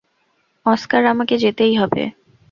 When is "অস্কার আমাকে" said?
0.65-1.35